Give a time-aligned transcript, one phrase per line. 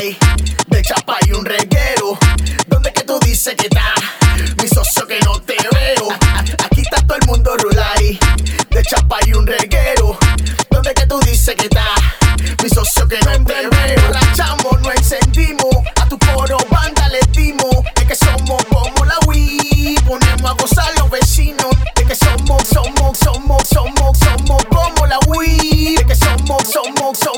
[0.00, 2.18] de chapa y un reguero.
[2.68, 3.92] ¿Dónde que tú dices que está?
[4.62, 6.08] Mi socio que no te veo.
[6.64, 8.18] Aquí está todo el mundo rulay.
[8.70, 10.18] De chapa y un reguero.
[10.70, 11.89] ¿Dónde que tú dices que está?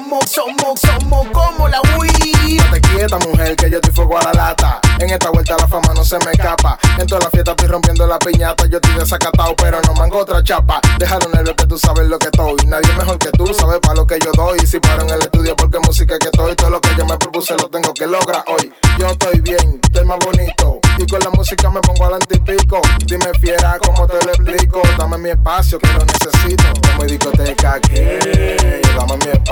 [0.02, 2.56] Somos, somos, somos, como la Wii.
[2.56, 4.80] No te quieta, mujer, que yo estoy fuego a la lata.
[4.98, 6.78] En esta vuelta la fama no se me escapa.
[6.98, 8.66] En toda la fiesta estoy rompiendo la piñata.
[8.66, 10.80] Yo estoy desacatado, pero no mango otra chapa.
[10.98, 12.56] Dejaron el que tú sabes lo que estoy.
[12.66, 14.58] Nadie mejor que tú sabe para lo que yo doy.
[14.66, 16.54] Si paro en el estudio porque música que estoy.
[16.56, 18.72] Todo lo que yo me propuse lo tengo que lograr hoy.
[18.98, 20.80] Yo estoy bien, estoy más bonito.
[20.98, 22.80] Y con la música me pongo al antipico.
[23.06, 24.82] Dime fiera, ¿cómo te lo explico?
[24.98, 26.64] Dame mi espacio que lo necesito.
[26.90, 28.31] Como discoteca que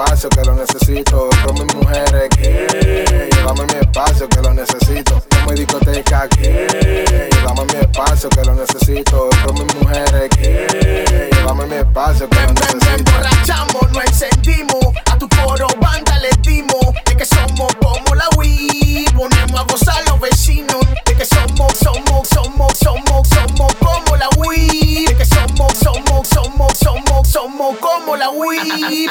[0.00, 1.28] espacio que lo necesito.
[1.44, 5.22] Con mis mujeres que dame mi espacio que lo necesito.
[5.30, 9.28] Como discoteca que dame mi espacio que lo necesito.
[9.44, 13.12] Con mis mujeres que dame mi espacio que lo necesito.
[13.12, 14.86] borrachamos, no encendimos.
[15.10, 16.86] A tu coro banda le dimos.
[17.06, 19.06] Es que somos como la Wii.
[19.16, 20.80] Ponemos a gozar los vecinos.
[21.04, 25.04] Es que somos, somos, somos, somos, somos como la Wii.
[25.08, 29.08] Es que somos, somos, somos, somos, somos como la Wii.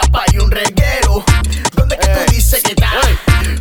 [0.00, 1.24] Chapa y un reguero.
[1.74, 2.90] ¿Dónde que tú dices que está?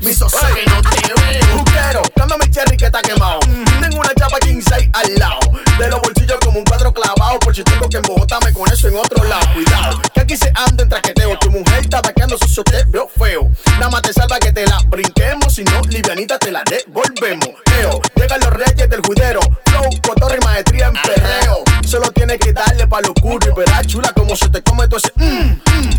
[0.02, 1.58] Mi socio que no te veo.
[1.58, 3.40] Juquero, cámbiame el cherry que está quemado.
[3.40, 5.40] Tengo una chapa 15 al lado.
[5.80, 7.40] De los bolsillos como un cuadro clavado.
[7.40, 9.46] Por si tengo que embotame con eso en otro lado.
[9.54, 11.38] Cuidado, que aquí se anda en traqueteo.
[11.40, 13.50] Tu mujer está vaqueando sucio, te veo feo.
[13.80, 15.54] Nada más te salva que te la brinquemos.
[15.54, 17.50] Si no, livianita te la devolvemos.
[17.80, 19.40] Eo, llegan los reyes del judero.
[19.68, 21.64] Flow, cotorra y maestría en perreo.
[21.86, 23.52] Solo tienes que darle pa' lo curro.
[23.52, 25.12] Y verás chula como se te come todo ese.
[25.16, 25.95] Mm, mm,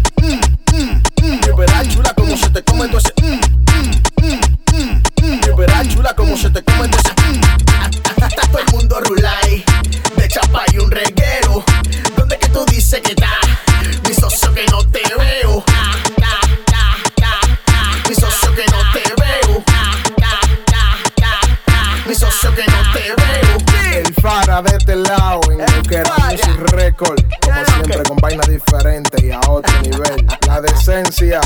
[14.07, 15.65] Mi socio que no te veo.
[15.69, 16.41] Ah, ah,
[16.73, 18.09] ah, ah, ah.
[18.09, 19.65] Mi socio que no te veo.
[19.69, 20.41] Ah, ah,
[20.75, 21.97] ah, ah, ah.
[22.07, 23.57] Mi socio que no te veo.
[23.97, 26.31] El Fara de este lado en Buquera Fara.
[26.31, 27.25] Music Record.
[27.43, 30.27] Como siempre, con vainas diferentes y a otro nivel.
[30.47, 31.41] La decencia,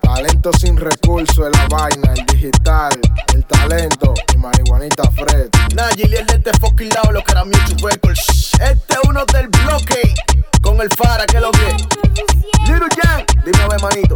[0.00, 2.14] talento sin recurso es la vaina.
[2.14, 2.98] El digital,
[3.34, 5.48] el talento y marihuanita Fred.
[5.74, 8.52] Nah, Gillian de este fucking lado, los que eran Mutual Records.
[8.60, 10.14] Este es uno del bloque.
[10.62, 11.76] Con el Fara, ¿qué es lo que?
[14.02, 14.14] Manito.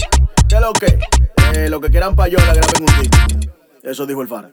[0.48, 0.98] ¿Qué es lo que?
[1.54, 3.50] Eh, lo que quieran payola, graben un disco.
[3.82, 4.50] Eso dijo el Fara.